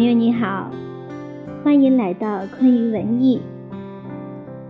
[0.00, 0.70] 朋友你好，
[1.62, 3.42] 欢迎来到昆于文艺。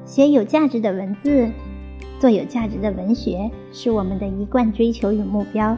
[0.04, 1.49] 写有价值的文字，
[2.19, 5.76] 做有价值的文学，是我们的一贯追求与目标。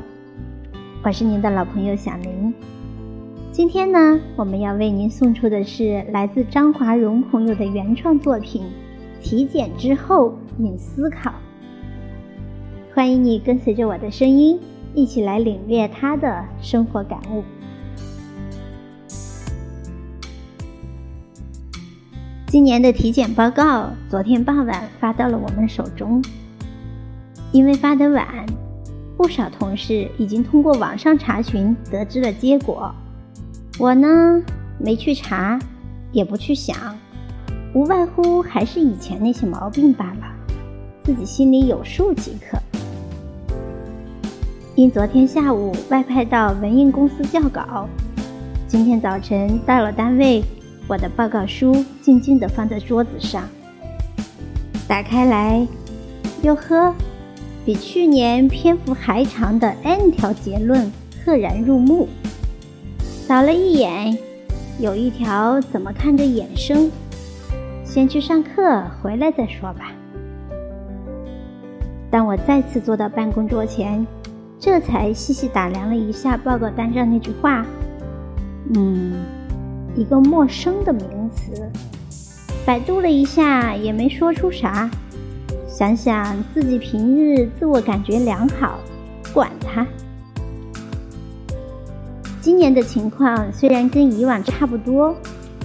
[1.05, 2.55] 我是您的老朋友小林。
[3.51, 8.63] 今天呢，我们要为您送出的是来自张华荣朋友的原创作品
[9.23, 11.31] 《体检之后引思考》。
[12.95, 14.59] 欢迎你跟随着我的声音，
[14.95, 17.45] 一起来领略他的生活感悟。
[22.53, 26.23] 今年的体检报告昨天傍晚发到了我们手中，
[27.51, 28.27] 因为发得晚，
[29.17, 32.95] 不少同事已经通过网上查询得知了结果。
[33.79, 34.43] 我呢，
[34.79, 35.59] 没去查，
[36.13, 36.77] 也不去想，
[37.75, 40.31] 无外乎还是以前那些毛病罢了，
[41.05, 42.59] 自己心里有数即可。
[44.75, 47.89] 因昨天下午外派到文印公司校稿，
[48.69, 50.45] 今天早晨到了单位。
[50.89, 53.45] 我的报告书静静地放在桌子上，
[54.87, 55.67] 打开来，
[56.43, 56.93] 哟呵，
[57.65, 60.93] 比去年篇幅还长的 N 条结论
[61.25, 62.09] 赫然入目。
[62.99, 64.19] 扫了一眼，
[64.79, 66.91] 有一条怎么看着眼生？
[67.85, 69.93] 先去上课，回来再说吧。
[72.11, 74.07] 当我再次坐到办公桌前，
[74.59, 77.65] 这才细细打量了一下报告单上那句话。
[78.75, 79.15] 嗯。
[79.95, 81.53] 一个陌生的名词，
[82.65, 84.91] 百度了一下也没说出啥。
[85.69, 88.79] 想想自己平日自我感觉良好，
[89.33, 89.87] 管他。
[92.41, 95.15] 今年的情况虽然跟以往差不多，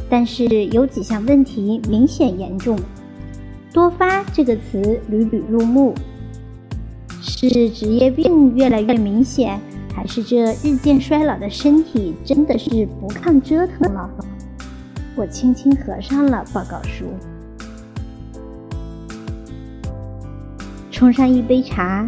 [0.09, 2.77] 但是有几项问题明显严重。
[3.73, 5.93] 多发这个词屡屡入目，
[7.21, 9.59] 是职业病越来越明显。
[9.97, 14.07] 还是这日渐衰老的身体真的是不抗折腾了？
[15.15, 17.05] 我轻轻合上了报告书，
[20.91, 22.07] 冲上一杯茶，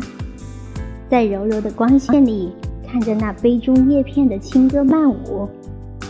[1.09, 2.51] 在柔柔的光线里
[2.87, 5.49] 看着那杯中叶片的轻歌曼舞，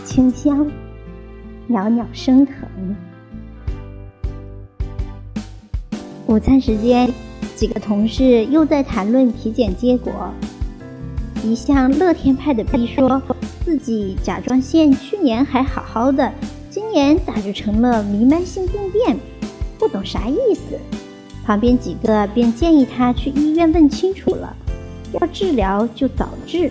[0.04, 0.70] 清香，
[1.66, 2.54] 袅袅升腾。
[6.26, 7.10] 午餐时间，
[7.56, 10.12] 几个同事又在谈论体检结果。
[11.42, 13.22] 一向乐天派的 B 说
[13.64, 16.32] 自己甲状腺去年还好好的，
[16.68, 19.16] 今年咋就成了弥漫性病变？
[19.78, 20.78] 不懂啥意思。
[21.44, 24.54] 旁边几个便建议他去医院问清楚了，
[25.18, 26.70] 要治疗就早治。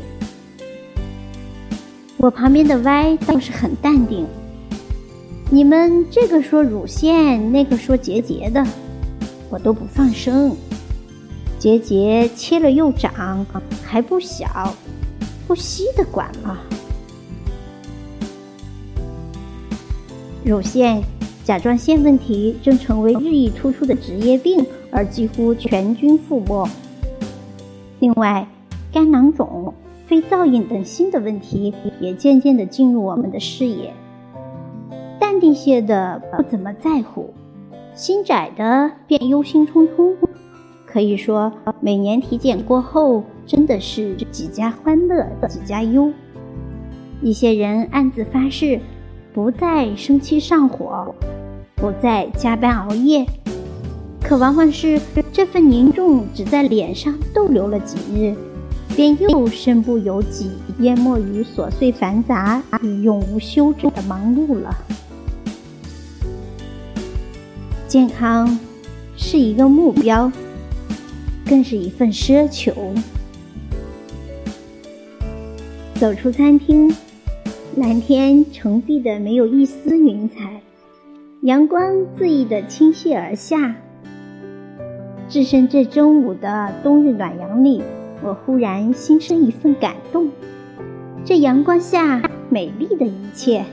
[2.18, 4.26] 我旁边的 Y 倒是很淡定，
[5.50, 8.64] 你们这个说乳腺，那个说结节的，
[9.50, 10.56] 我都不放声。
[11.58, 13.46] 结节切了又长，
[13.92, 14.72] 还不小，
[15.48, 16.60] 不稀的管了。
[20.46, 21.02] 乳腺、
[21.44, 26.70] 甲状腺问题正成为日益突出的职业病，而几乎全军覆没。
[28.00, 28.48] 另外，
[28.94, 29.74] 肝囊肿、
[30.06, 33.92] 肺造影等新的问题也渐渐的进入我们的视野。
[35.20, 37.34] 淡定些的不怎么在乎，
[37.96, 40.16] 心窄的便忧心忡忡。
[40.92, 46.12] 可以说，每年体检过后，真的是几家欢乐几家忧。
[47.22, 48.80] 一些人暗自发誓，
[49.32, 51.14] 不再生气上火，
[51.76, 53.24] 不再加班熬夜，
[54.20, 55.00] 可往往是
[55.32, 58.36] 这份凝重只在脸上逗留了几日，
[58.96, 60.50] 便又身不由己，
[60.80, 64.76] 淹没于琐碎繁杂与永无休止的忙碌了。
[67.88, 68.60] 健康
[69.16, 70.32] 是一个目标。
[71.50, 72.72] 更是一份奢求。
[75.96, 76.96] 走出餐厅，
[77.76, 80.62] 蓝天澄碧的没有一丝云彩，
[81.42, 81.82] 阳光
[82.18, 83.76] 恣意的倾泻而下。
[85.28, 87.82] 置身这中午的冬日暖阳里，
[88.24, 90.30] 我忽然心生一份感动。
[91.26, 93.66] 这阳光下美丽的一切，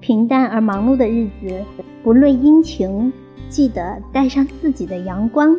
[0.00, 1.62] 平淡而忙碌的日子，
[2.02, 3.12] 不论阴晴。
[3.48, 5.58] 记得带上自己的阳光。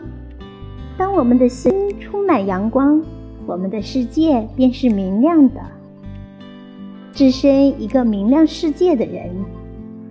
[0.97, 3.03] 当我们的心充满阳光，
[3.45, 5.61] 我们的世界便是明亮的。
[7.13, 9.29] 置身一个明亮世界的人，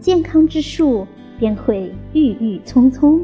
[0.00, 1.06] 健康之树
[1.38, 3.22] 便会郁郁葱葱。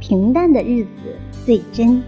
[0.00, 0.90] 平淡的日子
[1.46, 2.02] 最真，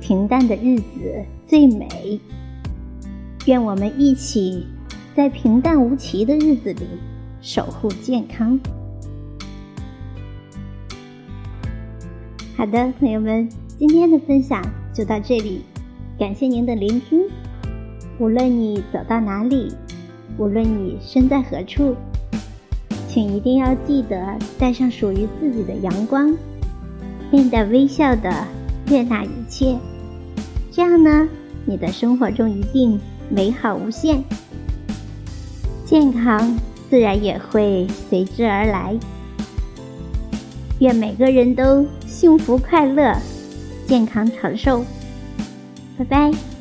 [0.00, 2.20] 平淡的日子最美。
[3.46, 4.66] 愿我们一起
[5.14, 6.86] 在平淡无奇的日子里。
[7.44, 8.58] 守护健康。
[12.56, 13.46] 好的，朋友们，
[13.78, 14.62] 今天的分享
[14.94, 15.60] 就到这里，
[16.18, 17.20] 感谢您的聆听，
[18.18, 19.70] 无论你走到哪里，
[20.38, 21.94] 无论你身在何处，
[23.08, 26.34] 请一定要记得带上属于自己的阳光，
[27.30, 28.32] 面带微笑的
[28.88, 29.76] 悦纳一切。
[30.72, 31.28] 这样呢，
[31.66, 32.98] 你的生活中一定
[33.28, 34.22] 美好无限，
[35.84, 36.56] 健康
[36.88, 38.94] 自然也会随之而来。
[40.80, 43.16] 愿每个人都幸福快乐、
[43.86, 44.84] 健康长寿。
[45.96, 46.53] 拜拜。